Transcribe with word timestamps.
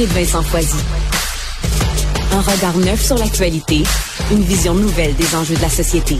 Philippe 0.00 0.16
Vincent 0.16 0.42
Foisy. 0.44 0.78
Un 2.32 2.40
regard 2.40 2.78
neuf 2.78 3.04
sur 3.04 3.18
l'actualité, 3.18 3.82
une 4.30 4.40
vision 4.40 4.72
nouvelle 4.72 5.14
des 5.14 5.34
enjeux 5.34 5.56
de 5.56 5.60
la 5.60 5.68
société. 5.68 6.16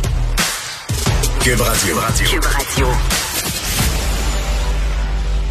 Cube 1.40 1.62
Radio. 1.62 1.96
Cube 2.26 2.44
Radio. 2.44 2.86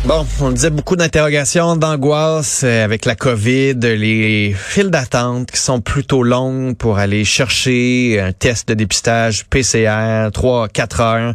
Bon, 0.05 0.27
on 0.41 0.51
disait 0.51 0.69
beaucoup 0.69 0.95
d'interrogations, 0.95 1.75
d'angoisse 1.75 2.61
euh, 2.63 2.85
avec 2.85 3.05
la 3.05 3.15
COVID, 3.15 3.73
les 3.81 4.55
files 4.55 4.91
d'attente 4.91 5.49
qui 5.49 5.59
sont 5.59 5.81
plutôt 5.81 6.21
longues 6.21 6.77
pour 6.77 6.99
aller 6.99 7.25
chercher 7.25 8.21
un 8.21 8.31
test 8.31 8.67
de 8.67 8.75
dépistage 8.75 9.47
PCR, 9.47 10.29
3 10.31 10.67
4 10.67 11.01
heures. 11.01 11.33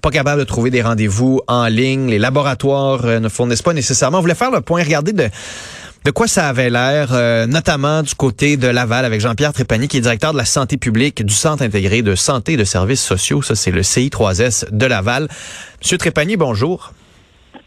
Pas 0.00 0.10
capable 0.10 0.40
de 0.40 0.44
trouver 0.44 0.70
des 0.70 0.82
rendez-vous 0.82 1.40
en 1.46 1.68
ligne. 1.68 2.10
Les 2.10 2.18
laboratoires 2.18 3.04
euh, 3.04 3.20
ne 3.20 3.28
fournissent 3.28 3.62
pas 3.62 3.74
nécessairement. 3.74 4.18
On 4.18 4.22
voulait 4.22 4.34
faire 4.34 4.50
le 4.50 4.60
point, 4.60 4.82
regarder 4.82 5.12
de 5.12 5.30
de 6.04 6.10
quoi 6.10 6.26
ça 6.26 6.48
avait 6.48 6.70
l'air, 6.70 7.08
euh, 7.12 7.46
notamment 7.46 8.02
du 8.02 8.14
côté 8.14 8.56
de 8.56 8.66
Laval 8.66 9.04
avec 9.04 9.20
Jean-Pierre 9.20 9.52
Trépanier, 9.52 9.86
qui 9.86 9.98
est 9.98 10.00
directeur 10.00 10.32
de 10.32 10.38
la 10.38 10.44
santé 10.44 10.76
publique 10.76 11.24
du 11.24 11.32
Centre 11.32 11.62
intégré 11.62 12.02
de 12.02 12.16
santé 12.16 12.54
et 12.54 12.56
de 12.56 12.64
services 12.64 13.04
sociaux. 13.04 13.40
Ça, 13.40 13.54
c'est 13.54 13.70
le 13.70 13.82
CI3S 13.82 14.76
de 14.76 14.86
Laval. 14.86 15.28
Monsieur 15.80 15.98
Trépanier, 15.98 16.36
bonjour. 16.36 16.92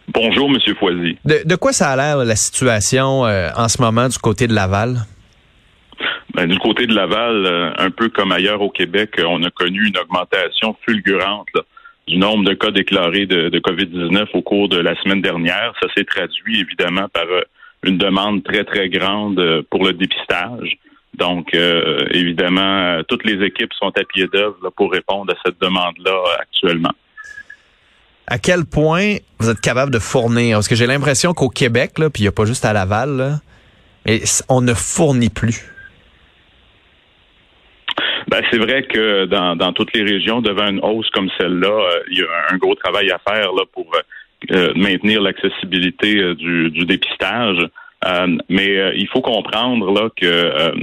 Bonjour, 0.09 0.49
Monsieur 0.49 0.75
Foisy. 0.75 1.17
De, 1.23 1.55
quoi 1.55 1.71
ça 1.71 1.89
a 1.89 1.95
l'air 1.95 2.17
la 2.17 2.35
situation 2.35 3.25
euh, 3.25 3.49
en 3.55 3.69
ce 3.69 3.81
moment 3.81 4.09
du 4.09 4.17
côté 4.17 4.47
de 4.47 4.53
Laval? 4.53 4.97
Ben, 6.33 6.47
du 6.47 6.59
côté 6.59 6.85
de 6.85 6.93
Laval, 6.93 7.45
euh, 7.45 7.71
un 7.77 7.89
peu 7.89 8.09
comme 8.09 8.33
ailleurs 8.33 8.61
au 8.61 8.69
Québec, 8.69 9.19
on 9.25 9.41
a 9.43 9.49
connu 9.49 9.87
une 9.87 9.97
augmentation 9.97 10.75
fulgurante 10.85 11.47
du 12.07 12.17
nombre 12.17 12.43
de 12.43 12.53
cas 12.53 12.71
déclarés 12.71 13.25
de, 13.25 13.47
de 13.47 13.59
COVID-19 13.59 14.27
au 14.33 14.41
cours 14.41 14.67
de 14.67 14.77
la 14.77 14.93
semaine 15.01 15.21
dernière. 15.21 15.73
Ça 15.81 15.87
s'est 15.95 16.03
traduit 16.03 16.59
évidemment 16.59 17.07
par 17.13 17.25
une 17.85 17.97
demande 17.97 18.43
très, 18.43 18.63
très 18.63 18.89
grande 18.89 19.39
euh, 19.39 19.61
pour 19.69 19.85
le 19.85 19.93
dépistage. 19.93 20.77
Donc, 21.13 21.53
euh, 21.53 22.05
évidemment, 22.11 22.61
euh, 22.61 23.03
toutes 23.07 23.25
les 23.25 23.45
équipes 23.45 23.71
sont 23.73 23.91
à 23.97 24.03
pied 24.03 24.27
d'œuvre 24.27 24.69
pour 24.75 24.91
répondre 24.91 25.31
à 25.33 25.37
cette 25.45 25.59
demande-là 25.61 26.17
actuellement. 26.39 26.91
À 28.27 28.39
quel 28.39 28.65
point 28.65 29.17
vous 29.39 29.49
êtes 29.49 29.61
capable 29.61 29.91
de 29.91 29.99
fournir? 29.99 30.57
Parce 30.57 30.67
que 30.67 30.75
j'ai 30.75 30.87
l'impression 30.87 31.33
qu'au 31.33 31.49
Québec, 31.49 31.99
là, 31.99 32.09
puis 32.09 32.23
il 32.23 32.25
n'y 32.25 32.29
a 32.29 32.33
pas 32.33 32.45
juste 32.45 32.65
à 32.65 32.73
Laval, 32.73 33.39
on 34.49 34.61
ne 34.61 34.73
fournit 34.73 35.29
plus. 35.29 35.71
Ben, 38.27 38.41
c'est 38.51 38.57
vrai 38.57 38.83
que 38.87 39.25
dans, 39.25 39.55
dans, 39.55 39.71
toutes 39.71 39.95
les 39.95 40.01
régions, 40.01 40.41
devant 40.41 40.67
une 40.67 40.79
hausse 40.83 41.09
comme 41.11 41.29
celle-là, 41.37 41.89
il 42.09 42.17
y 42.17 42.23
a 42.23 42.53
un 42.53 42.57
gros 42.57 42.73
travail 42.73 43.11
à 43.11 43.19
faire 43.19 43.53
là, 43.53 43.63
pour 43.71 43.95
maintenir 44.75 45.21
l'accessibilité 45.21 46.17
euh, 46.17 46.35
du, 46.35 46.85
dépistage. 46.85 47.57
Euh, 48.05 48.37
mais 48.49 48.93
il 48.95 49.07
faut 49.07 49.21
comprendre 49.21 49.91
là 49.91 50.09
que 50.15 50.73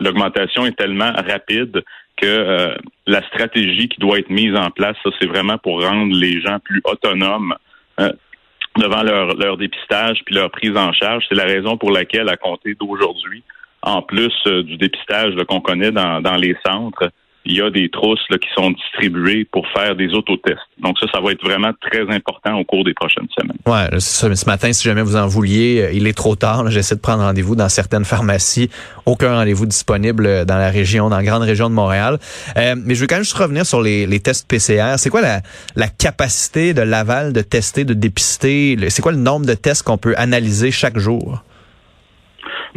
l'augmentation 0.00 0.66
est 0.66 0.76
tellement 0.76 1.12
rapide 1.12 1.82
que 2.16 2.76
la 3.06 3.22
stratégie 3.28 3.88
qui 3.88 3.98
doit 3.98 4.18
être 4.18 4.30
mise 4.30 4.54
en 4.54 4.70
place, 4.70 4.96
ça 5.02 5.10
c'est 5.20 5.28
vraiment 5.28 5.58
pour 5.58 5.82
rendre 5.82 6.14
les 6.14 6.40
gens 6.40 6.58
plus 6.58 6.80
autonomes 6.84 7.54
devant 7.98 9.02
leur, 9.02 9.56
dépistage 9.56 10.18
puis 10.26 10.34
leur 10.34 10.50
prise 10.50 10.76
en 10.76 10.92
charge. 10.92 11.24
C'est 11.28 11.34
la 11.36 11.44
raison 11.44 11.78
pour 11.78 11.92
laquelle, 11.92 12.28
à 12.28 12.36
compter 12.36 12.74
d'aujourd'hui, 12.74 13.42
en 13.82 14.02
plus 14.02 14.34
du 14.44 14.76
dépistage 14.76 15.34
qu'on 15.48 15.60
connaît 15.60 15.92
dans 15.92 16.36
les 16.38 16.56
centres, 16.66 17.10
il 17.46 17.56
y 17.56 17.62
a 17.62 17.70
des 17.70 17.88
trousses 17.88 18.26
qui 18.28 18.48
sont 18.54 18.70
distribuées 18.72 19.44
pour 19.44 19.66
faire 19.68 19.94
des 19.94 20.12
autotests. 20.12 20.58
Donc 20.82 20.98
ça, 20.98 21.06
ça 21.12 21.20
va 21.20 21.30
être 21.30 21.42
vraiment 21.42 21.70
très 21.80 22.02
important 22.14 22.58
au 22.58 22.64
cours 22.64 22.84
des 22.84 22.92
prochaines 22.92 23.28
semaines. 23.38 23.56
Ouais, 23.66 24.00
ce 24.00 24.46
matin, 24.46 24.72
si 24.72 24.84
jamais 24.84 25.02
vous 25.02 25.16
en 25.16 25.28
vouliez, 25.28 25.80
euh, 25.80 25.92
il 25.92 26.06
est 26.06 26.16
trop 26.16 26.34
tard. 26.34 26.70
J'essaie 26.70 26.96
de 26.96 27.00
prendre 27.00 27.22
rendez-vous 27.22 27.54
dans 27.54 27.68
certaines 27.68 28.04
pharmacies. 28.04 28.68
Aucun 29.06 29.34
rendez-vous 29.36 29.66
disponible 29.66 30.44
dans 30.44 30.58
la 30.58 30.70
région, 30.70 31.08
dans 31.08 31.16
la 31.16 31.22
grande 31.22 31.42
région 31.42 31.70
de 31.70 31.74
Montréal. 31.74 32.18
Euh, 32.56 32.74
mais 32.76 32.94
je 32.94 33.00
veux 33.00 33.06
quand 33.06 33.16
même 33.16 33.24
juste 33.24 33.36
revenir 33.36 33.64
sur 33.64 33.80
les, 33.80 34.06
les 34.06 34.20
tests 34.20 34.48
PCR. 34.48 34.94
C'est 34.98 35.10
quoi 35.10 35.20
la, 35.20 35.40
la 35.76 35.88
capacité 35.88 36.74
de 36.74 36.82
Laval 36.82 37.32
de 37.32 37.42
tester, 37.42 37.84
de 37.84 37.94
dépister? 37.94 38.76
C'est 38.88 39.02
quoi 39.02 39.12
le 39.12 39.18
nombre 39.18 39.46
de 39.46 39.54
tests 39.54 39.84
qu'on 39.84 39.98
peut 39.98 40.14
analyser 40.16 40.72
chaque 40.72 40.98
jour? 40.98 41.42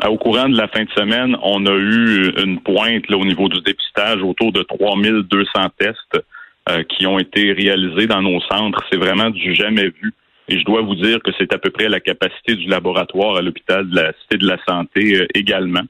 Au 0.07 0.17
courant 0.17 0.47
de 0.47 0.57
la 0.57 0.67
fin 0.67 0.83
de 0.83 0.89
semaine, 0.91 1.35
on 1.41 1.65
a 1.65 1.73
eu 1.73 2.31
une 2.41 2.61
pointe 2.61 3.09
là, 3.09 3.17
au 3.17 3.25
niveau 3.25 3.49
du 3.49 3.59
dépistage 3.61 4.21
autour 4.21 4.51
de 4.53 4.61
3200 4.61 5.49
tests 5.77 6.23
euh, 6.69 6.83
qui 6.83 7.05
ont 7.05 7.19
été 7.19 7.51
réalisés 7.51 8.07
dans 8.07 8.21
nos 8.21 8.39
centres. 8.41 8.83
C'est 8.91 8.97
vraiment 8.99 9.29
du 9.29 9.53
jamais 9.55 9.89
vu. 10.01 10.13
Et 10.47 10.57
je 10.57 10.63
dois 10.63 10.81
vous 10.81 10.95
dire 10.95 11.19
que 11.21 11.31
c'est 11.37 11.53
à 11.53 11.57
peu 11.57 11.69
près 11.69 11.89
la 11.89 11.99
capacité 11.99 12.55
du 12.55 12.67
laboratoire 12.67 13.37
à 13.37 13.41
l'hôpital 13.41 13.89
de 13.89 13.95
la 13.95 14.13
Cité 14.21 14.37
de 14.37 14.47
la 14.47 14.57
Santé 14.67 15.15
euh, 15.15 15.27
également. 15.33 15.83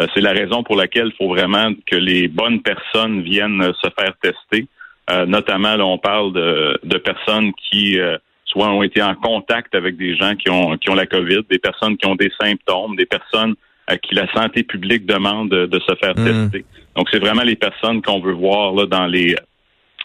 Euh, 0.00 0.06
c'est 0.14 0.22
la 0.22 0.32
raison 0.32 0.62
pour 0.62 0.76
laquelle 0.76 1.12
il 1.12 1.16
faut 1.16 1.28
vraiment 1.28 1.70
que 1.86 1.96
les 1.96 2.28
bonnes 2.28 2.62
personnes 2.62 3.22
viennent 3.22 3.72
se 3.80 3.88
faire 3.98 4.14
tester. 4.20 4.66
notamment, 5.26 5.76
là, 5.76 5.84
on 5.84 5.98
parle 5.98 6.32
de, 6.32 6.78
de 6.82 6.98
personnes 6.98 7.52
qui 7.70 7.98
soit 8.52 8.68
ont 8.70 8.82
été 8.82 9.02
en 9.02 9.14
contact 9.14 9.74
avec 9.74 9.96
des 9.96 10.14
gens 10.16 10.34
qui 10.34 10.50
ont, 10.50 10.76
qui 10.76 10.90
ont 10.90 10.94
la 10.94 11.06
COVID, 11.06 11.40
des 11.50 11.58
personnes 11.58 11.96
qui 11.96 12.06
ont 12.06 12.14
des 12.14 12.30
symptômes, 12.40 12.96
des 12.96 13.06
personnes 13.06 13.54
à 13.86 13.96
qui 13.96 14.14
la 14.14 14.30
santé 14.32 14.62
publique 14.62 15.06
demande 15.06 15.50
de, 15.50 15.80
se 15.80 15.94
faire 15.96 16.14
hmm. 16.16 16.50
tester. 16.50 16.64
Donc, 16.96 17.08
c'est 17.10 17.18
vraiment 17.18 17.42
les 17.42 17.56
personnes 17.56 18.02
qu'on 18.02 18.20
veut 18.20 18.32
voir 18.32 18.72
là, 18.74 18.86
dans 18.86 19.06
les 19.06 19.34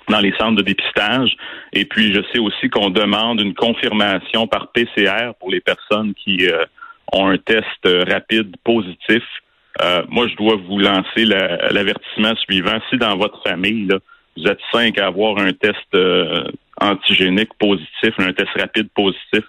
dans 0.10 0.20
les 0.20 0.32
centres 0.40 0.56
de 0.56 0.62
dépistage. 0.62 1.36
Et 1.74 1.84
puis, 1.84 2.14
je 2.14 2.22
sais 2.32 2.40
aussi 2.40 2.70
qu'on 2.70 2.90
demande 2.90 3.42
une 3.42 3.54
confirmation 3.54 4.48
par 4.48 4.72
PCR 4.72 5.34
pour 5.38 5.52
les 5.52 5.60
personnes 5.60 6.14
qui 6.14 6.48
euh, 6.48 6.64
ont 7.12 7.28
un 7.28 7.38
test 7.38 7.66
rapide 8.10 8.56
positif. 8.64 9.24
Euh, 9.82 10.04
moi, 10.08 10.28
je 10.30 10.36
dois 10.36 10.56
vous 10.56 10.80
lancer 10.80 11.26
l'avertissement 11.26 12.36
suivant. 12.38 12.80
Si 12.90 12.98
dans 12.98 13.18
votre 13.18 13.44
famille, 13.44 13.86
là, 13.88 13.98
vous 14.38 14.48
êtes 14.48 14.60
cinq 14.72 14.98
à 14.98 15.08
avoir 15.08 15.38
un 15.40 15.52
test 15.52 15.76
euh, 15.94 16.46
antigénique 16.80 17.54
positif, 17.60 18.14
un 18.20 18.34
test 18.34 18.50
rapide 18.58 18.90
positif, 18.96 19.44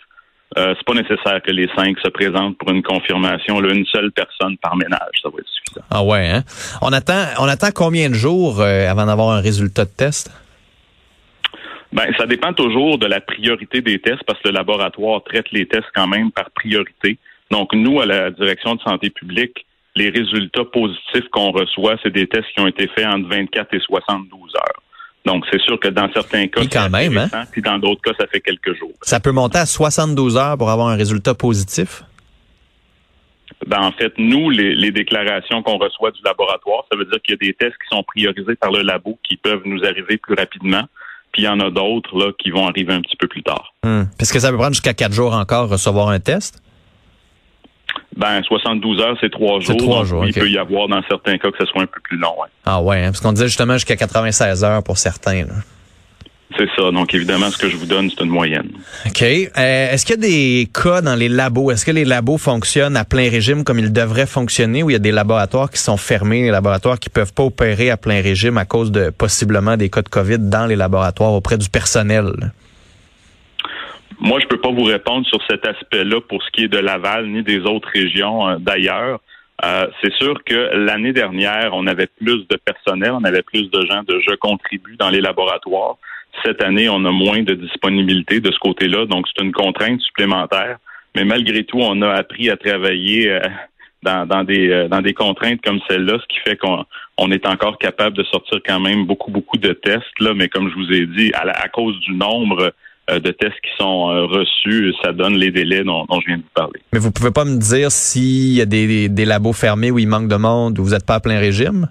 euh, 0.57 0.75
c'est 0.77 0.85
pas 0.85 0.95
nécessaire 0.95 1.43
que 1.43 1.51
les 1.51 1.69
cinq 1.77 1.99
se 2.01 2.09
présentent 2.09 2.57
pour 2.57 2.71
une 2.71 2.83
confirmation. 2.83 3.61
Là, 3.61 3.75
une 3.75 3.85
seule 3.85 4.11
personne 4.13 4.57
par 4.59 4.77
ménage, 4.77 5.21
ça 5.23 5.29
va 5.29 5.39
être 5.39 5.49
suffisant. 5.49 5.85
Ah 5.91 6.03
ouais, 6.03 6.29
hein? 6.29 6.43
On 6.81 6.93
attend, 6.93 7.25
on 7.39 7.45
attend 7.45 7.69
combien 7.75 8.09
de 8.09 8.15
jours 8.15 8.61
euh, 8.61 8.89
avant 8.89 9.07
d'avoir 9.07 9.31
un 9.31 9.41
résultat 9.41 9.85
de 9.85 9.91
test? 9.91 10.31
Ben, 11.93 12.07
ça 12.19 12.27
dépend 12.27 12.53
toujours 12.53 12.99
de 12.99 13.07
la 13.07 13.21
priorité 13.21 13.81
des 13.83 13.99
tests 13.99 14.23
parce 14.27 14.41
que 14.41 14.49
le 14.49 14.55
laboratoire 14.55 15.23
traite 15.25 15.51
les 15.53 15.67
tests 15.67 15.89
quand 15.95 16.07
même 16.07 16.31
par 16.33 16.51
priorité. 16.51 17.19
Donc, 17.51 17.73
nous, 17.75 18.01
à 18.01 18.07
la 18.07 18.31
direction 18.31 18.75
de 18.75 18.81
santé 18.81 19.11
publique, 19.11 19.67
les 19.97 20.11
résultats 20.11 20.65
positifs 20.65 21.29
qu'on 21.33 21.51
reçoit, 21.51 21.97
c'est 22.03 22.13
des 22.13 22.27
tests 22.27 22.49
qui 22.55 22.61
ont 22.61 22.67
été 22.67 22.89
faits 22.89 23.07
entre 23.07 23.29
24 23.29 23.75
et 23.75 23.81
72 23.81 24.55
heures. 24.57 24.83
Donc, 25.25 25.45
c'est 25.51 25.61
sûr 25.61 25.79
que 25.79 25.89
dans 25.89 26.11
certains 26.13 26.47
cas, 26.47 26.63
quand 26.71 26.91
même, 26.91 27.19
hein? 27.19 27.45
puis 27.53 27.61
dans 27.61 27.79
d'autres 27.79 28.01
cas, 28.01 28.13
ça 28.19 28.27
fait 28.27 28.41
quelques 28.41 28.77
jours. 28.79 28.93
Ça 29.03 29.21
peut 29.21 29.33
monter 29.33 29.59
à 29.59 29.67
72 29.67 30.37
heures 30.37 30.57
pour 30.57 30.71
avoir 30.71 30.89
un 30.89 30.97
résultat 30.97 31.35
positif? 31.35 32.03
Ben, 33.67 33.81
en 33.83 33.93
fait, 33.93 34.13
nous, 34.17 34.51
les, 34.51 34.91
déclarations 34.93 35.63
qu'on 35.63 35.79
reçoit 35.79 36.11
du 36.13 36.21
laboratoire, 36.25 36.85
ça 36.91 36.97
veut 36.97 37.05
dire 37.05 37.21
qu'il 37.23 37.35
y 37.35 37.45
a 37.45 37.47
des 37.49 37.55
tests 37.55 37.77
qui 37.77 37.95
sont 37.95 38.03
priorisés 38.03 38.55
par 38.55 38.71
le 38.71 38.83
labo 38.83 39.19
qui 39.29 39.37
peuvent 39.37 39.63
nous 39.65 39.85
arriver 39.85 40.17
plus 40.17 40.35
rapidement. 40.35 40.85
Puis 41.33 41.43
il 41.43 41.45
y 41.45 41.49
en 41.49 41.61
a 41.61 41.71
d'autres 41.71 42.17
là 42.17 42.33
qui 42.39 42.51
vont 42.51 42.67
arriver 42.67 42.95
un 42.95 43.03
petit 43.03 43.17
peu 43.17 43.27
plus 43.27 43.43
tard. 43.43 43.75
Hum. 43.85 44.09
Parce 44.19 44.33
que 44.33 44.39
ça 44.39 44.51
peut 44.51 44.57
prendre 44.57 44.73
jusqu'à 44.73 44.95
quatre 44.95 45.13
jours 45.13 45.35
encore 45.35 45.69
recevoir 45.69 46.09
un 46.09 46.21
test? 46.21 46.63
Ben, 48.19 48.43
72 48.43 49.01
heures, 49.01 49.17
c'est 49.21 49.31
trois 49.31 49.61
jours. 49.61 49.77
Trois 49.77 50.05
jours. 50.05 50.27
Il 50.27 50.35
peut 50.35 50.51
y 50.51 50.59
avoir 50.59 50.89
dans 50.89 51.01
certains 51.09 51.39
cas 51.39 51.53
que 51.53 51.59
ce 51.59 51.67
soit 51.67 51.83
un 51.83 51.87
peu 51.87 52.01
plus 52.03 52.19
long. 52.19 52.35
Ah 52.67 52.83
ouais, 52.83 53.05
hein, 53.05 53.07
parce 53.13 53.21
qu'on 53.21 53.33
disait 53.33 53.47
justement 53.47 53.75
jusqu'à 53.75 53.97
96 53.97 54.65
heures 54.65 54.83
pour 54.83 54.99
certains. 54.99 55.45
C'est 56.57 56.69
ça. 56.77 56.91
Donc, 56.91 57.15
évidemment, 57.15 57.49
ce 57.51 57.59
que 57.59 57.69
je 57.69 57.77
vous 57.77 57.87
donne, 57.87 58.11
c'est 58.11 58.25
une 58.25 58.31
moyenne. 58.31 58.71
OK. 59.07 59.23
Euh, 59.23 59.93
est-ce 59.93 60.05
qu'il 60.05 60.17
y 60.17 60.19
a 60.19 60.29
des 60.29 60.69
cas 60.73 61.01
dans 61.01 61.15
les 61.15 61.29
labos? 61.29 61.71
Est-ce 61.71 61.85
que 61.85 61.93
les 61.93 62.05
labos 62.05 62.39
fonctionnent 62.39 62.97
à 62.97 63.05
plein 63.05 63.31
régime 63.31 63.63
comme 63.63 63.79
ils 63.79 63.93
devraient 63.93 64.27
fonctionner 64.27 64.83
ou 64.83 64.91
il 64.91 64.95
y 64.95 64.97
a 64.97 64.99
des 65.01 65.13
laboratoires 65.13 65.71
qui 65.71 65.79
sont 65.79 65.97
fermés, 65.97 66.43
des 66.43 66.51
laboratoires 66.51 66.99
qui 66.99 67.11
peuvent 67.11 67.33
pas 67.33 67.45
opérer 67.45 67.91
à 67.91 67.97
plein 67.97 68.21
régime 68.21 68.59
à 68.59 68.65
cause 68.65 68.91
de 68.91 69.11
possiblement 69.11 69.77
des 69.77 69.91
cas 69.91 70.03
de 70.03 70.09
COVID 70.09 70.39
dans 70.39 70.67
les 70.67 70.75
laboratoires 70.75 71.35
auprès 71.35 71.59
du 71.59 71.69
personnel? 71.69 72.33
Moi, 74.21 74.41
je 74.41 74.47
peux 74.47 74.61
pas 74.61 74.71
vous 74.71 74.85
répondre 74.85 75.27
sur 75.27 75.41
cet 75.49 75.67
aspect-là 75.67 76.21
pour 76.29 76.43
ce 76.43 76.51
qui 76.51 76.65
est 76.65 76.69
de 76.69 76.79
Laval 76.79 77.27
ni 77.29 77.43
des 77.43 77.61
autres 77.61 77.89
régions 77.93 78.59
d'ailleurs. 78.59 79.21
c'est 80.03 80.13
sûr 80.15 80.43
que 80.45 80.77
l'année 80.77 81.13
dernière, 81.13 81.71
on 81.73 81.87
avait 81.87 82.09
plus 82.09 82.47
de 82.49 82.57
personnel, 82.57 83.13
on 83.13 83.25
avait 83.25 83.43
plus 83.43 83.71
de 83.71 83.87
gens 83.87 84.03
de 84.03 84.21
je 84.29 84.35
contribue 84.37 84.97
dans 84.97 85.11
les 85.11 85.21
laboratoires. 85.21 85.97
Cette 86.45 86.63
année, 86.63 86.89
on 86.89 87.05
a 87.05 87.11
moins 87.11 87.43
de 87.43 87.55
disponibilité 87.55 88.41
de 88.41 88.51
ce 88.51 88.59
côté-là, 88.59 89.07
donc 89.07 89.27
c'est 89.29 89.43
une 89.43 89.53
contrainte 89.53 90.01
supplémentaire. 90.01 90.79
Mais 91.15 91.25
malgré 91.25 91.65
tout, 91.65 91.79
on 91.81 92.01
a 92.03 92.11
appris 92.13 92.51
à 92.51 92.57
travailler 92.57 93.31
euh, 93.31 93.41
dans, 94.03 94.45
des 94.45 94.71
euh, 94.71 94.89
dans 94.89 95.01
des 95.01 95.15
contraintes 95.15 95.61
comme 95.63 95.81
celle-là, 95.89 96.19
ce 96.21 96.27
qui 96.29 96.39
fait 96.47 96.57
qu'on 96.57 96.85
on 97.17 97.31
est 97.33 97.47
encore 97.47 97.79
capable 97.79 98.17
de 98.17 98.23
sortir 98.25 98.61
quand 98.65 98.81
même 98.81 99.05
beaucoup 99.05 99.31
beaucoup 99.31 99.57
de 99.57 99.73
tests 99.73 100.21
là. 100.21 100.35
Mais 100.35 100.49
comme 100.49 100.71
je 100.71 100.75
vous 100.75 100.93
ai 100.93 101.07
dit, 101.07 101.33
à, 101.35 101.69
cause 101.69 101.99
du 102.01 102.13
nombre 102.13 102.63
euh, 102.63 102.71
de 103.09 103.31
tests 103.31 103.61
qui 103.63 103.71
sont 103.79 104.07
reçus, 104.27 104.95
ça 105.03 105.13
donne 105.13 105.35
les 105.35 105.51
délais 105.51 105.83
dont, 105.85 106.07
je 106.11 106.27
viens 106.27 106.37
de 106.39 106.43
vous 106.43 106.55
parler. 106.55 106.81
Mais 106.93 106.99
vous 106.99 107.11
pouvez 107.11 107.31
pas 107.31 107.45
me 107.45 107.57
dire 107.57 107.91
s'il 107.91 108.55
y 108.55 108.61
a 108.61 108.67
des, 108.67 109.09
des 109.09 109.25
labos 109.25 109.53
fermés 109.53 109.91
où 109.91 109.99
il 109.99 110.09
manque 110.09 110.29
de 110.29 110.37
monde, 110.37 110.79
où 110.79 110.85
vous 110.85 110.91
n'êtes 110.91 111.07
pas 111.07 111.15
à 111.15 111.21
plein 111.21 111.39
régime? 111.39 111.89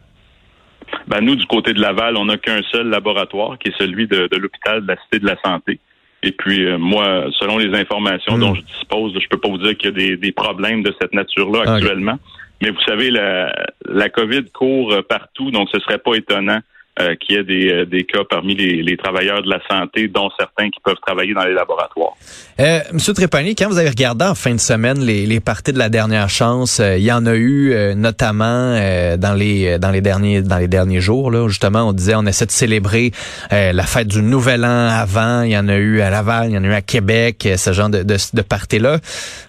Ben, 1.07 1.21
nous, 1.21 1.35
du 1.35 1.45
côté 1.45 1.73
de 1.73 1.81
Laval, 1.81 2.17
on 2.17 2.25
n'a 2.25 2.37
qu'un 2.37 2.61
seul 2.71 2.89
laboratoire, 2.89 3.57
qui 3.57 3.69
est 3.69 3.77
celui 3.77 4.07
de, 4.07 4.29
l'hôpital 4.37 4.81
de 4.81 4.87
la 4.87 4.97
Cité 5.03 5.19
de 5.19 5.25
la 5.25 5.37
Santé. 5.43 5.79
Et 6.23 6.31
puis, 6.31 6.65
euh, 6.65 6.77
moi, 6.77 7.25
selon 7.39 7.57
les 7.57 7.77
informations 7.77 8.37
dont 8.37 8.51
hmm. 8.51 8.57
je 8.57 8.61
dispose, 8.61 9.13
je 9.19 9.27
peux 9.29 9.37
pas 9.37 9.49
vous 9.49 9.57
dire 9.57 9.77
qu'il 9.77 9.97
y 9.97 10.11
a 10.11 10.15
des, 10.17 10.31
problèmes 10.31 10.83
de 10.83 10.93
cette 10.99 11.13
nature-là 11.13 11.75
actuellement. 11.75 12.19
Mais 12.61 12.71
vous 12.71 12.81
savez, 12.81 13.11
la, 13.11 13.53
la 13.85 14.09
COVID 14.09 14.45
court 14.51 14.93
partout, 15.07 15.51
donc 15.51 15.69
ce 15.71 15.79
serait 15.79 15.99
pas 15.99 16.15
étonnant 16.15 16.59
euh, 16.99 17.15
qu'il 17.15 17.35
y 17.35 17.39
ait 17.39 17.43
des, 17.43 17.71
euh, 17.71 17.85
des, 17.85 18.05
cas 18.05 18.23
parmi 18.27 18.55
les, 18.55 18.81
les, 18.81 18.97
travailleurs 18.97 19.43
de 19.43 19.49
la 19.49 19.59
santé, 19.69 20.07
dont 20.07 20.31
certains 20.39 20.71
qui 20.71 20.79
peuvent 20.83 20.97
travailler 21.05 21.35
dans 21.35 21.43
les 21.43 21.53
laboratoires. 21.53 22.13
Euh, 22.59 22.79
Monsieur 22.91 23.13
Trépanier, 23.13 23.53
quand 23.53 23.67
vous 23.67 23.77
avez 23.77 23.89
regardé 23.89 24.25
en 24.25 24.33
fin 24.33 24.55
de 24.55 24.59
semaine 24.59 24.99
les, 24.99 25.27
les 25.27 25.39
parties 25.39 25.73
de 25.73 25.77
la 25.77 25.89
dernière 25.89 26.27
chance, 26.27 26.79
il 26.79 27.03
y 27.03 27.11
en 27.11 27.27
a 27.27 27.35
eu 27.35 27.75
notamment 27.95 28.73
dans 29.17 29.35
les 29.37 29.77
dans 29.77 29.91
les 29.91 30.01
derniers 30.01 30.41
dans 30.41 30.57
les 30.57 30.67
derniers 30.67 30.99
jours. 30.99 31.29
Là, 31.29 31.47
justement, 31.47 31.83
on 31.83 31.93
disait 31.93 32.15
on 32.15 32.25
essaie 32.25 32.47
de 32.47 32.51
célébrer 32.51 33.11
la 33.51 33.83
fête 33.83 34.07
du 34.07 34.23
Nouvel 34.23 34.65
An 34.65 34.87
avant. 34.89 35.43
Il 35.43 35.51
y 35.51 35.57
en 35.57 35.67
a 35.67 35.75
eu 35.75 36.01
à 36.01 36.09
Laval, 36.09 36.49
il 36.49 36.55
y 36.55 36.57
en 36.57 36.63
a 36.63 36.67
eu 36.67 36.73
à 36.73 36.81
Québec, 36.81 37.47
ce 37.57 37.73
genre 37.73 37.89
de, 37.89 38.01
de, 38.01 38.17
de 38.33 38.41
parties-là. 38.41 38.97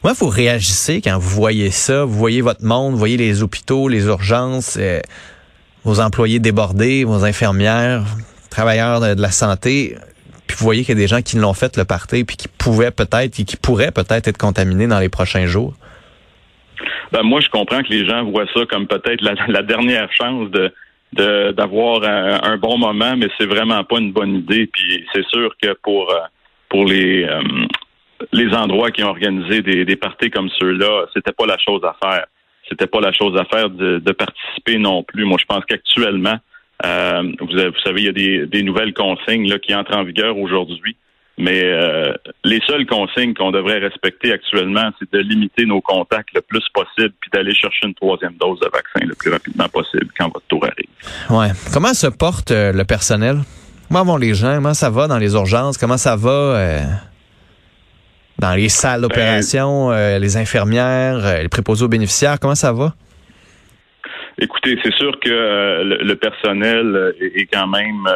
Moi, 0.05 0.13
vous 0.13 0.29
réagissez 0.29 1.01
quand 1.01 1.19
vous 1.19 1.31
voyez 1.31 1.71
ça, 1.71 2.05
vous 2.05 2.19
voyez 2.19 2.43
votre 2.43 2.65
monde, 2.65 2.93
vous 2.93 2.99
voyez 2.99 3.17
les 3.17 3.43
hôpitaux, 3.43 3.89
les 3.89 4.05
urgences 4.05 4.79
vos 5.85 6.01
employés 6.01 6.39
débordés, 6.39 7.05
vos 7.05 7.25
infirmières, 7.25 8.03
travailleurs 8.51 9.01
de, 9.01 9.21
la 9.21 9.31
santé, 9.31 9.97
puis 10.47 10.57
vous 10.59 10.65
voyez 10.65 10.83
qu'il 10.83 10.95
y 10.95 10.99
a 10.99 11.01
des 11.01 11.09
gens 11.09 11.23
qui 11.23 11.37
l'ont 11.37 11.55
fait 11.55 11.77
le 11.77 11.85
party, 11.85 12.25
puis 12.25 12.37
qui 12.37 12.49
pouvaient 12.49 12.91
peut-être, 12.91 13.39
et 13.39 13.45
qui 13.45 13.57
pourraient 13.57 13.93
peut-être 13.93 14.29
être 14.29 14.39
contaminés 14.39 14.87
dans 14.87 15.01
les 15.01 15.09
prochains 15.09 15.47
jours? 15.47 15.75
Ben, 17.13 17.23
moi, 17.23 17.41
je 17.41 17.49
comprends 17.49 17.83
que 17.83 17.91
les 17.91 18.07
gens 18.07 18.25
voient 18.25 18.47
ça 18.55 18.67
comme 18.67 18.87
peut-être 18.87 19.23
la, 19.23 19.63
dernière 19.63 20.11
chance 20.13 20.51
de 20.51 20.73
d'avoir 21.13 22.03
un, 22.05 22.59
bon 22.59 22.77
moment, 22.77 23.17
mais 23.17 23.29
c'est 23.39 23.47
vraiment 23.47 23.83
pas 23.83 23.99
une 23.99 24.13
bonne 24.13 24.35
idée. 24.37 24.67
Puis 24.71 25.07
c'est 25.15 25.25
sûr 25.29 25.55
que 25.61 25.75
pour 25.83 26.13
euh, 26.13 26.19
pour 26.69 26.85
les 26.85 27.25
euh, 27.25 27.41
les 28.33 28.55
endroits 28.55 28.91
qui 28.91 29.03
ont 29.03 29.09
organisé 29.09 29.63
des, 29.63 29.87
des 29.87 29.97
parties 29.97 30.31
comme 30.31 30.51
ceux-là, 30.59 31.07
c'était 31.15 31.33
pas 31.33 31.47
la 31.47 31.57
chose 31.57 31.81
à 31.83 31.97
faire 32.03 32.27
c'était 32.69 32.87
pas 32.87 33.01
la 33.01 33.13
chose 33.13 33.39
à 33.39 33.45
faire 33.45 33.71
de, 33.71 34.13
participer 34.13 34.79
non 34.79 35.03
plus. 35.03 35.25
Moi, 35.25 35.39
je 35.41 35.45
pense 35.47 35.65
qu'actuellement, 35.67 36.39
euh, 36.85 37.23
vous, 37.41 37.81
savez, 37.85 38.03
il 38.03 38.05
y 38.05 38.09
a 38.09 38.47
des, 38.47 38.63
nouvelles 38.63 38.95
consignes 38.95 39.49
là, 39.49 39.59
qui 39.59 39.75
entrent 39.75 39.97
en 39.97 40.05
vigueur 40.05 40.37
aujourd'hui. 40.39 40.97
Mais 41.41 41.63
euh, 41.63 42.13
les 42.43 42.61
seules 42.67 42.85
consignes 42.85 43.33
qu'on 43.33 43.53
devrait 43.53 43.79
respecter 43.79 44.33
actuellement, 44.33 44.91
c'est 44.99 45.11
de 45.13 45.19
limiter 45.21 45.67
nos 45.67 45.81
contacts 45.81 46.31
le 46.35 46.41
plus 46.41 46.65
possible, 46.75 47.15
puis 47.21 47.31
d'aller 47.33 47.55
chercher 47.55 47.87
une 47.87 47.95
troisième 47.95 48.35
dose 48.41 48.59
de 48.59 48.67
vaccin 48.67 49.07
le 49.07 49.15
plus 49.15 49.31
rapidement 49.31 49.69
possible 49.69 50.09
quand 50.19 50.27
votre 50.27 50.47
tour 50.49 50.65
arrive. 50.65 50.89
Ouais. 51.31 51.53
Comment 51.73 51.95
se 51.95 52.09
porte 52.09 52.51
euh, 52.51 52.73
le 52.73 52.85
personnel? 52.85 53.39
Comment 53.87 54.05
vont 54.05 54.17
les 54.17 54.35
gens? 54.35 54.57
Comment 54.57 54.75
ça 54.75 54.91
va 54.91 55.07
dans 55.07 55.19
les 55.19 55.35
urgences? 55.35 55.79
Comment 55.79 55.97
ça 55.97 56.17
va? 56.17 56.61
Dans 58.39 58.55
les 58.55 58.69
salles 58.69 59.01
d'opération, 59.01 59.89
ben, 59.89 59.95
euh, 59.95 60.19
les 60.19 60.37
infirmières, 60.37 61.25
euh, 61.25 61.43
les 61.43 61.49
préposés 61.49 61.85
aux 61.85 61.89
bénéficiaires, 61.89 62.39
comment 62.41 62.55
ça 62.55 62.73
va? 62.73 62.95
Écoutez, 64.41 64.79
c'est 64.85 64.95
sûr 64.95 65.19
que 65.19 65.31
euh, 65.31 65.99
le, 66.01 66.15
personnel 66.15 67.15
est, 67.21 67.47
quand 67.53 67.67
même 67.67 68.09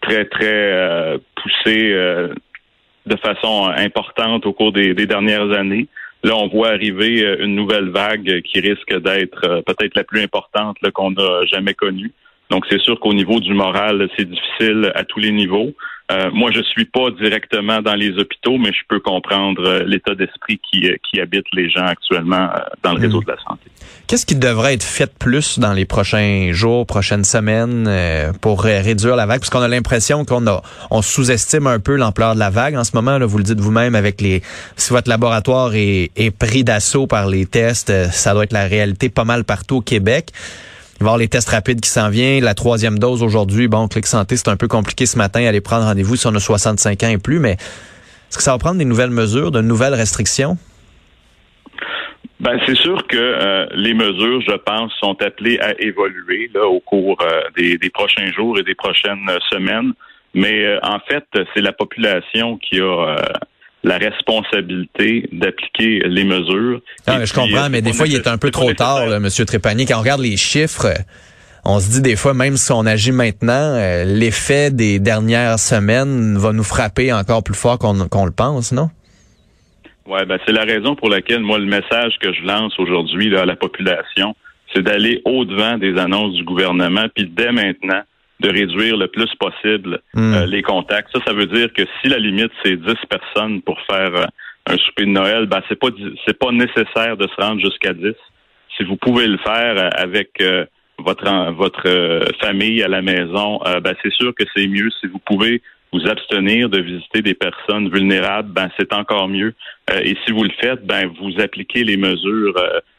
très, 0.00 0.24
très 0.26 1.18
poussé 1.34 1.92
de 3.06 3.16
façon 3.16 3.72
importante 3.76 4.46
au 4.46 4.52
cours 4.52 4.72
des, 4.72 4.94
dernières 4.94 5.50
années. 5.52 5.88
Là, 6.22 6.36
on 6.36 6.48
voit 6.48 6.68
arriver 6.68 7.36
une 7.40 7.54
nouvelle 7.54 7.90
vague 7.90 8.42
qui 8.42 8.60
risque 8.60 8.96
d'être 9.00 9.62
peut-être 9.66 9.96
la 9.96 10.04
plus 10.04 10.20
importante 10.20 10.76
qu'on 10.92 11.10
n'a 11.10 11.44
jamais 11.46 11.74
connue. 11.74 12.12
Donc, 12.50 12.64
c'est 12.70 12.80
sûr 12.80 12.98
qu'au 13.00 13.12
niveau 13.12 13.40
du 13.40 13.54
moral, 13.54 14.08
c'est 14.16 14.28
difficile 14.28 14.92
à 14.94 15.04
tous 15.04 15.18
les 15.18 15.32
niveaux. 15.32 15.72
Euh, 16.12 16.30
moi, 16.32 16.52
je 16.52 16.62
suis 16.62 16.84
pas 16.84 17.10
directement 17.20 17.82
dans 17.82 17.96
les 17.96 18.16
hôpitaux, 18.16 18.58
mais 18.58 18.72
je 18.72 18.82
peux 18.88 19.00
comprendre 19.00 19.62
euh, 19.66 19.82
l'état 19.84 20.14
d'esprit 20.14 20.60
qui, 20.70 20.88
euh, 20.88 20.94
qui 21.02 21.20
habite 21.20 21.46
les 21.52 21.68
gens 21.68 21.84
actuellement 21.84 22.48
dans 22.84 22.92
le 22.92 23.00
réseau 23.00 23.20
de 23.22 23.28
la 23.28 23.36
santé. 23.38 23.62
Qu'est-ce 24.06 24.24
qui 24.24 24.36
devrait 24.36 24.74
être 24.74 24.84
fait 24.84 25.12
plus 25.18 25.58
dans 25.58 25.72
les 25.72 25.84
prochains 25.84 26.50
jours, 26.52 26.86
prochaines 26.86 27.24
semaines 27.24 27.90
pour 28.40 28.62
réduire 28.62 29.16
la 29.16 29.26
vague? 29.26 29.40
Parce 29.40 29.50
qu'on 29.50 29.62
a 29.62 29.68
l'impression 29.68 30.24
qu'on 30.24 30.46
a, 30.46 30.62
on 30.92 31.02
sous-estime 31.02 31.66
un 31.66 31.80
peu 31.80 31.96
l'ampleur 31.96 32.34
de 32.34 32.38
la 32.38 32.50
vague 32.50 32.76
en 32.76 32.84
ce 32.84 32.92
moment. 32.94 33.18
Là, 33.18 33.26
vous 33.26 33.38
le 33.38 33.44
dites 33.44 33.58
vous-même 33.58 33.96
avec 33.96 34.20
les, 34.20 34.42
si 34.76 34.92
votre 34.92 35.08
laboratoire 35.08 35.74
est, 35.74 36.12
est 36.14 36.30
pris 36.30 36.62
d'assaut 36.62 37.08
par 37.08 37.26
les 37.26 37.46
tests, 37.46 37.92
ça 38.12 38.32
doit 38.32 38.44
être 38.44 38.52
la 38.52 38.68
réalité 38.68 39.08
pas 39.08 39.24
mal 39.24 39.42
partout 39.42 39.76
au 39.76 39.80
Québec. 39.80 40.30
Il 40.98 41.02
va 41.02 41.04
y 41.04 41.08
avoir 41.08 41.18
les 41.18 41.28
tests 41.28 41.50
rapides 41.50 41.80
qui 41.80 41.90
s'en 41.90 42.08
viennent. 42.08 42.42
La 42.42 42.54
troisième 42.54 42.98
dose 42.98 43.22
aujourd'hui, 43.22 43.68
bon, 43.68 43.86
Clic 43.86 44.06
Santé, 44.06 44.36
c'est 44.36 44.48
un 44.48 44.56
peu 44.56 44.66
compliqué 44.66 45.04
ce 45.04 45.18
matin, 45.18 45.44
aller 45.44 45.60
prendre 45.60 45.84
rendez-vous 45.84 46.16
si 46.16 46.26
on 46.26 46.34
a 46.34 46.40
65 46.40 47.02
ans 47.02 47.08
et 47.08 47.18
plus, 47.18 47.38
mais 47.38 47.52
est-ce 47.52 48.38
que 48.38 48.42
ça 48.42 48.52
va 48.52 48.58
prendre 48.58 48.78
des 48.78 48.86
nouvelles 48.86 49.10
mesures, 49.10 49.50
de 49.50 49.60
nouvelles 49.60 49.94
restrictions? 49.94 50.56
Ben, 52.40 52.58
c'est 52.66 52.76
sûr 52.76 53.06
que 53.06 53.16
euh, 53.16 53.66
les 53.74 53.94
mesures, 53.94 54.40
je 54.42 54.56
pense, 54.56 54.92
sont 55.00 55.20
appelées 55.22 55.58
à 55.58 55.78
évoluer 55.80 56.50
là, 56.54 56.66
au 56.66 56.80
cours 56.80 57.18
euh, 57.22 57.42
des, 57.56 57.90
prochains 57.90 58.30
jours 58.32 58.58
et 58.58 58.62
des 58.62 58.74
prochaines 58.74 59.26
semaines. 59.50 59.92
Mais 60.34 60.64
euh, 60.64 60.78
en 60.82 60.98
fait, 61.00 61.24
c'est 61.54 61.62
la 61.62 61.72
population 61.72 62.58
qui 62.58 62.80
a 62.80 63.16
la 63.86 63.98
responsabilité 63.98 65.28
d'appliquer 65.32 66.00
les 66.06 66.24
mesures. 66.24 66.80
Non, 67.06 67.18
mais 67.18 67.26
je 67.26 67.32
comprends, 67.32 67.70
mais 67.70 67.82
des 67.82 67.92
fois, 67.92 68.06
il 68.08 68.16
est 68.16 68.26
un 68.26 68.36
peu 68.36 68.50
trop 68.50 68.72
tard, 68.74 69.06
là, 69.06 69.16
M. 69.16 69.28
Trépanier. 69.46 69.86
Quand 69.86 69.98
on 69.98 70.00
regarde 70.00 70.20
les 70.20 70.36
chiffres, 70.36 70.88
on 71.64 71.78
se 71.78 71.90
dit 71.90 72.02
des 72.02 72.16
fois, 72.16 72.34
même 72.34 72.56
si 72.56 72.72
on 72.72 72.84
agit 72.84 73.12
maintenant, 73.12 73.52
euh, 73.76 74.04
l'effet 74.04 74.72
des 74.72 74.98
dernières 74.98 75.60
semaines 75.60 76.36
va 76.36 76.52
nous 76.52 76.64
frapper 76.64 77.12
encore 77.12 77.44
plus 77.44 77.54
fort 77.54 77.78
qu'on 77.78 78.24
le 78.24 78.32
pense, 78.32 78.72
non? 78.72 78.90
Oui, 80.08 80.20
ben 80.26 80.38
c'est 80.46 80.52
la 80.52 80.64
raison 80.64 80.96
pour 80.96 81.08
laquelle, 81.08 81.40
moi, 81.40 81.58
le 81.58 81.66
message 81.66 82.14
que 82.20 82.32
je 82.32 82.42
lance 82.42 82.72
aujourd'hui 82.78 83.36
à 83.36 83.44
la 83.44 83.56
population, 83.56 84.34
c'est 84.74 84.82
d'aller 84.82 85.22
au-devant 85.24 85.78
des 85.78 85.96
annonces 85.96 86.34
du 86.34 86.44
gouvernement, 86.44 87.06
puis 87.14 87.30
dès 87.32 87.52
maintenant, 87.52 88.02
de 88.40 88.50
réduire 88.50 88.96
le 88.96 89.08
plus 89.08 89.32
possible 89.36 90.00
hmm. 90.14 90.34
euh, 90.34 90.46
les 90.46 90.62
contacts. 90.62 91.10
Ça, 91.12 91.20
ça 91.26 91.32
veut 91.32 91.46
dire 91.46 91.72
que 91.72 91.82
si 92.00 92.08
la 92.08 92.18
limite 92.18 92.52
c'est 92.64 92.76
10 92.76 92.94
personnes 93.08 93.62
pour 93.62 93.78
faire 93.90 94.14
euh, 94.14 94.26
un 94.66 94.76
souper 94.76 95.04
de 95.04 95.10
Noël, 95.10 95.46
ben 95.46 95.62
c'est 95.68 95.78
pas 95.78 95.88
c'est 96.26 96.38
pas 96.38 96.50
nécessaire 96.50 97.16
de 97.16 97.26
se 97.28 97.40
rendre 97.40 97.60
jusqu'à 97.60 97.92
10. 97.92 98.12
Si 98.76 98.84
vous 98.84 98.96
pouvez 98.96 99.26
le 99.26 99.38
faire 99.38 99.78
euh, 99.78 99.88
avec 99.96 100.42
votre 100.98 101.52
votre 101.52 102.24
famille 102.40 102.82
à 102.82 102.88
la 102.88 103.00
maison, 103.00 103.60
ben 103.82 103.94
c'est 104.02 104.12
sûr 104.12 104.34
que 104.34 104.44
c'est 104.54 104.66
mieux. 104.66 104.90
Si 105.00 105.06
vous 105.06 105.18
pouvez 105.18 105.62
vous 105.92 106.06
abstenir 106.08 106.68
de 106.68 106.80
visiter 106.80 107.22
des 107.22 107.34
personnes 107.34 107.88
vulnérables, 107.90 108.50
ben 108.52 108.68
c'est 108.78 108.92
encore 108.92 109.28
mieux. 109.28 109.54
et 110.02 110.16
si 110.24 110.32
vous 110.32 110.42
le 110.42 110.50
faites, 110.60 110.84
ben 110.84 111.10
vous 111.20 111.40
appliquez 111.40 111.84
les 111.84 111.96
mesures 111.96 112.54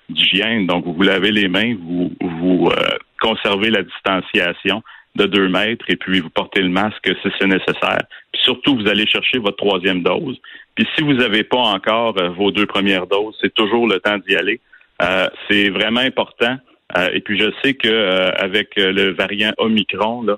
d'hygiène. 0.10 0.68
Donc 0.68 0.86
vous 0.86 0.94
vous 0.94 1.02
lavez 1.02 1.32
les 1.32 1.48
mains, 1.48 1.76
vous 1.76 2.14
vous 2.22 2.72
conservez 3.20 3.72
la 3.72 3.84
distanciation 3.84 4.84
de 5.18 5.26
deux 5.26 5.50
mètres 5.50 5.86
et 5.90 5.98
puis 5.98 6.22
vous 6.22 6.30
portez 6.30 6.62
le 6.62 6.70
masque 6.70 7.10
si 7.22 7.30
c'est 7.38 7.48
nécessaire. 7.48 8.04
Puis 8.32 8.42
surtout, 8.44 8.78
vous 8.78 8.88
allez 8.88 9.06
chercher 9.06 9.40
votre 9.40 9.58
troisième 9.58 10.04
dose. 10.04 10.38
Puis 10.76 10.88
si 10.96 11.04
vous 11.04 11.14
n'avez 11.14 11.44
pas 11.44 11.58
encore 11.58 12.16
euh, 12.20 12.30
vos 12.30 12.52
deux 12.52 12.66
premières 12.66 13.08
doses, 13.08 13.36
c'est 13.42 13.54
toujours 13.54 13.88
le 13.88 14.00
temps 14.00 14.18
d'y 14.20 14.36
aller. 14.36 14.62
Euh, 15.02 15.28
c'est 15.50 15.70
vraiment 15.70 16.00
important. 16.00 16.58
Euh, 16.98 17.10
et 17.14 17.20
puis 17.20 17.38
je 17.38 17.52
sais 17.62 17.74
que 17.74 18.32
avec 18.42 18.76
le 18.78 19.14
variant 19.14 19.52
Omicron, 19.58 20.24
là, 20.24 20.38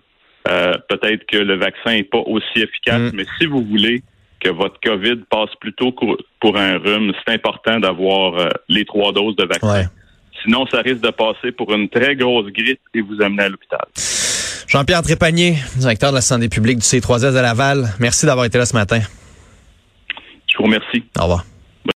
peut-être 0.89 1.25
que 1.27 1.37
le 1.37 1.55
vaccin 1.57 1.93
n'est 1.93 2.03
pas 2.03 2.23
aussi 2.25 2.57
efficace, 2.59 3.13
mm. 3.13 3.15
mais 3.15 3.25
si 3.37 3.45
vous 3.45 3.63
voulez 3.63 4.01
que 4.39 4.49
votre 4.49 4.79
COVID 4.79 5.17
passe 5.29 5.53
plutôt 5.59 5.91
pour 6.39 6.57
un 6.57 6.77
rhume, 6.77 7.11
c'est 7.19 7.33
important 7.33 7.79
d'avoir 7.79 8.49
les 8.69 8.85
trois 8.85 9.11
doses 9.11 9.35
de 9.35 9.45
vaccin. 9.45 9.89
Sinon, 10.43 10.65
ça 10.67 10.79
risque 10.79 11.01
de 11.01 11.11
passer 11.11 11.51
pour 11.51 11.73
une 11.73 11.89
très 11.89 12.15
grosse 12.15 12.47
grippe 12.47 12.79
et 12.93 13.01
vous 13.01 13.21
amener 13.21 13.43
à 13.43 13.49
l'hôpital. 13.49 13.85
Jean-Pierre 14.69 15.01
Trépanier, 15.01 15.55
directeur 15.77 16.11
de 16.11 16.15
la 16.15 16.21
santé 16.21 16.47
publique 16.47 16.77
du 16.77 16.83
C3S 16.83 17.33
de 17.33 17.39
Laval. 17.39 17.91
Merci 17.97 18.27
d'avoir 18.27 18.45
été 18.45 18.59
là 18.59 18.67
ce 18.67 18.75
matin. 18.75 18.99
Je 20.45 20.57
vous 20.59 20.65
remercie. 20.65 21.03
Au 21.17 21.23
revoir. 21.23 21.43